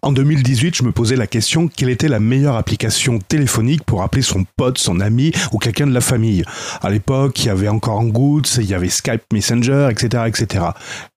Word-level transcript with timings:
En 0.00 0.12
2018, 0.12 0.76
je 0.76 0.84
me 0.84 0.92
posais 0.92 1.16
la 1.16 1.26
question 1.26 1.66
quelle 1.66 1.88
était 1.88 2.06
la 2.06 2.20
meilleure 2.20 2.56
application 2.56 3.18
téléphonique 3.18 3.82
pour 3.82 4.02
appeler 4.02 4.22
son 4.22 4.44
pote, 4.56 4.78
son 4.78 5.00
ami 5.00 5.32
ou 5.52 5.58
quelqu'un 5.58 5.88
de 5.88 5.92
la 5.92 6.00
famille? 6.00 6.44
À 6.82 6.88
l'époque, 6.88 7.42
il 7.42 7.46
y 7.46 7.50
avait 7.50 7.66
encore 7.66 7.98
Hangouts, 7.98 8.42
il 8.58 8.66
y 8.66 8.74
avait 8.74 8.90
Skype 8.90 9.24
Messenger, 9.32 9.88
etc., 9.90 10.24
etc. 10.28 10.66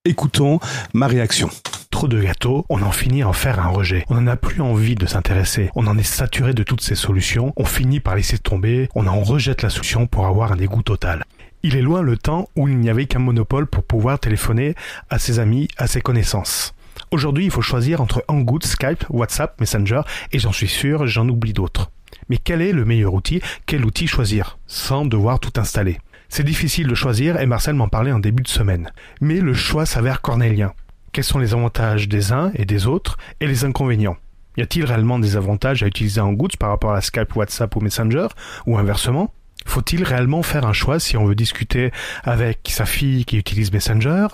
Écoutons 0.03 0.59
ma 0.95 1.05
réaction. 1.05 1.51
Trop 1.91 2.07
de 2.07 2.19
gâteaux, 2.19 2.65
on 2.69 2.81
en 2.81 2.91
finit 2.91 3.23
en 3.23 3.33
faire 3.33 3.59
un 3.59 3.67
rejet. 3.67 4.03
On 4.09 4.15
n'en 4.15 4.25
a 4.25 4.35
plus 4.35 4.61
envie 4.61 4.95
de 4.95 5.05
s'intéresser. 5.05 5.69
On 5.75 5.85
en 5.85 5.97
est 5.99 6.03
saturé 6.03 6.55
de 6.55 6.63
toutes 6.63 6.81
ces 6.81 6.95
solutions. 6.95 7.53
On 7.57 7.65
finit 7.65 7.99
par 7.99 8.15
laisser 8.15 8.39
tomber. 8.39 8.89
On 8.95 9.05
en 9.05 9.21
rejette 9.21 9.61
la 9.61 9.69
solution 9.69 10.07
pour 10.07 10.25
avoir 10.25 10.53
un 10.53 10.55
dégoût 10.55 10.81
total. 10.81 11.23
Il 11.61 11.75
est 11.75 11.83
loin 11.83 12.01
le 12.01 12.17
temps 12.17 12.49
où 12.55 12.67
il 12.67 12.79
n'y 12.79 12.89
avait 12.89 13.05
qu'un 13.05 13.19
monopole 13.19 13.67
pour 13.67 13.83
pouvoir 13.83 14.19
téléphoner 14.19 14.73
à 15.11 15.19
ses 15.19 15.37
amis, 15.37 15.67
à 15.77 15.85
ses 15.85 16.01
connaissances. 16.01 16.73
Aujourd'hui, 17.13 17.43
il 17.43 17.51
faut 17.51 17.61
choisir 17.61 17.99
entre 17.99 18.23
Hangouts, 18.29 18.61
Skype, 18.61 19.03
WhatsApp, 19.09 19.59
Messenger, 19.59 20.01
et 20.31 20.39
j'en 20.39 20.53
suis 20.53 20.69
sûr, 20.69 21.07
j'en 21.07 21.27
oublie 21.27 21.51
d'autres. 21.51 21.91
Mais 22.29 22.37
quel 22.37 22.61
est 22.61 22.71
le 22.71 22.85
meilleur 22.85 23.13
outil? 23.13 23.41
Quel 23.65 23.83
outil 23.83 24.07
choisir? 24.07 24.59
Sans 24.65 25.03
devoir 25.03 25.41
tout 25.41 25.59
installer. 25.59 25.99
C'est 26.29 26.45
difficile 26.45 26.87
de 26.87 26.95
choisir 26.95 27.37
et 27.37 27.45
Marcel 27.45 27.75
m'en 27.75 27.89
parlait 27.89 28.13
en 28.13 28.19
début 28.19 28.43
de 28.43 28.47
semaine. 28.47 28.91
Mais 29.19 29.41
le 29.41 29.53
choix 29.53 29.85
s'avère 29.85 30.21
cornélien. 30.21 30.71
Quels 31.11 31.25
sont 31.25 31.39
les 31.39 31.51
avantages 31.51 32.07
des 32.07 32.31
uns 32.31 32.51
et 32.55 32.63
des 32.63 32.87
autres 32.87 33.17
et 33.41 33.47
les 33.47 33.65
inconvénients? 33.65 34.15
Y 34.55 34.61
a-t-il 34.61 34.85
réellement 34.85 35.19
des 35.19 35.35
avantages 35.35 35.83
à 35.83 35.87
utiliser 35.87 36.21
Hangouts 36.21 36.47
par 36.57 36.69
rapport 36.69 36.93
à 36.93 37.01
Skype, 37.01 37.35
WhatsApp 37.35 37.75
ou 37.75 37.81
Messenger? 37.81 38.27
Ou 38.65 38.77
inversement? 38.77 39.33
Faut-il 39.65 40.03
réellement 40.03 40.43
faire 40.43 40.65
un 40.65 40.73
choix 40.73 40.99
si 40.99 41.17
on 41.17 41.25
veut 41.25 41.35
discuter 41.35 41.91
avec 42.23 42.59
sa 42.69 42.85
fille 42.85 43.25
qui 43.25 43.37
utilise 43.37 43.71
Messenger 43.71 44.27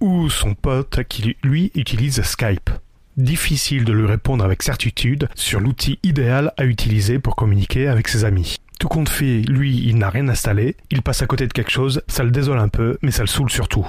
ou 0.00 0.28
son 0.28 0.54
pote 0.54 1.04
qui 1.08 1.36
lui 1.42 1.70
utilise 1.74 2.22
Skype? 2.22 2.70
Difficile 3.16 3.84
de 3.84 3.92
lui 3.92 4.06
répondre 4.06 4.44
avec 4.44 4.62
certitude 4.62 5.28
sur 5.34 5.60
l'outil 5.60 5.98
idéal 6.02 6.52
à 6.56 6.64
utiliser 6.64 7.18
pour 7.18 7.36
communiquer 7.36 7.88
avec 7.88 8.08
ses 8.08 8.24
amis. 8.24 8.56
Tout 8.82 8.88
compte 8.88 9.08
fait, 9.08 9.42
lui, 9.42 9.80
il 9.86 9.96
n'a 9.96 10.10
rien 10.10 10.28
installé, 10.28 10.74
il 10.90 11.02
passe 11.02 11.22
à 11.22 11.26
côté 11.26 11.46
de 11.46 11.52
quelque 11.52 11.70
chose, 11.70 12.02
ça 12.08 12.24
le 12.24 12.32
désole 12.32 12.58
un 12.58 12.66
peu, 12.66 12.98
mais 13.00 13.12
ça 13.12 13.22
le 13.22 13.28
saoule 13.28 13.48
surtout. 13.48 13.86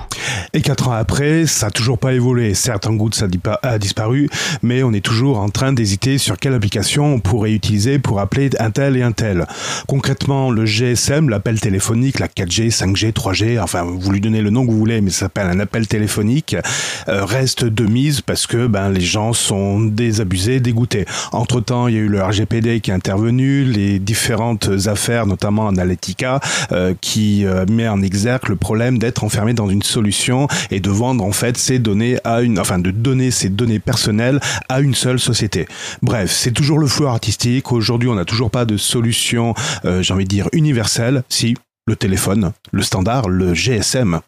Et 0.53 0.61
quatre 0.61 0.87
ans 0.87 0.91
après, 0.91 1.47
ça 1.47 1.65
n'a 1.65 1.71
toujours 1.71 1.97
pas 1.97 2.13
évolué. 2.13 2.53
Certes, 2.53 2.85
en 2.85 2.95
ça 3.11 3.25
a 3.63 3.79
disparu, 3.79 4.29
mais 4.61 4.83
on 4.83 4.93
est 4.93 5.03
toujours 5.03 5.39
en 5.39 5.49
train 5.49 5.73
d'hésiter 5.73 6.19
sur 6.19 6.37
quelle 6.37 6.53
application 6.53 7.15
on 7.15 7.19
pourrait 7.19 7.53
utiliser 7.53 7.97
pour 7.97 8.19
appeler 8.19 8.51
un 8.59 8.69
tel 8.69 8.95
et 8.95 9.01
un 9.01 9.13
tel. 9.13 9.47
Concrètement, 9.87 10.51
le 10.51 10.63
GSM, 10.67 11.27
l'appel 11.27 11.59
téléphonique, 11.59 12.19
la 12.19 12.27
4G, 12.27 12.69
5G, 12.69 13.13
3G, 13.13 13.59
enfin, 13.59 13.81
vous 13.81 14.11
lui 14.11 14.21
donnez 14.21 14.43
le 14.43 14.51
nom 14.51 14.63
que 14.63 14.69
vous 14.69 14.77
voulez, 14.77 15.01
mais 15.01 15.09
ça 15.09 15.21
s'appelle 15.21 15.47
un 15.47 15.59
appel 15.59 15.87
téléphonique, 15.87 16.55
euh, 17.07 17.25
reste 17.25 17.65
de 17.65 17.85
mise 17.87 18.21
parce 18.21 18.45
que 18.45 18.67
ben, 18.67 18.89
les 18.91 19.01
gens 19.01 19.33
sont 19.33 19.79
désabusés, 19.79 20.59
dégoûtés. 20.59 21.05
Entre-temps, 21.31 21.87
il 21.87 21.95
y 21.95 21.97
a 21.97 22.01
eu 22.01 22.09
le 22.09 22.21
RGPD 22.21 22.79
qui 22.81 22.91
est 22.91 22.93
intervenu, 22.93 23.63
les 23.63 23.97
différentes 23.97 24.82
affaires, 24.87 25.25
notamment 25.25 25.67
Analytica, 25.67 26.39
euh, 26.71 26.93
qui 27.01 27.45
euh, 27.45 27.65
met 27.69 27.87
en 27.87 28.01
exergue 28.01 28.49
le 28.49 28.55
problème 28.55 28.97
d'être 28.97 29.23
enfermé 29.23 29.53
dans 29.53 29.69
une 29.69 29.83
solution 29.83 30.47
et 30.71 30.79
de 30.79 30.89
vendre 30.89 31.23
en 31.23 31.31
fait 31.31 31.57
ces 31.57 31.79
données 31.79 32.17
à 32.23 32.41
une, 32.41 32.59
enfin 32.59 32.79
de 32.79 32.91
donner 32.91 33.31
ces 33.31 33.49
données 33.49 33.79
personnelles 33.79 34.39
à 34.69 34.79
une 34.79 34.95
seule 34.95 35.19
société. 35.19 35.67
Bref, 36.01 36.31
c'est 36.31 36.51
toujours 36.51 36.79
le 36.79 36.87
flou 36.87 37.07
artistique. 37.07 37.71
Aujourd'hui, 37.71 38.09
on 38.09 38.15
n'a 38.15 38.25
toujours 38.25 38.51
pas 38.51 38.65
de 38.65 38.77
solution, 38.77 39.53
euh, 39.85 40.01
j'ai 40.01 40.13
envie 40.13 40.25
de 40.25 40.29
dire 40.29 40.49
universelle. 40.53 41.23
Si 41.29 41.55
le 41.85 41.95
téléphone, 41.95 42.53
le 42.71 42.81
standard, 42.81 43.27
le 43.27 43.53
GSM. 43.53 44.21